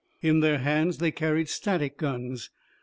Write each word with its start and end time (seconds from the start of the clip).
In 0.23 0.39
their 0.39 0.57
hands, 0.57 0.97
they 0.97 1.11
carried 1.11 1.47
static 1.47 1.95
guns. 1.97 2.49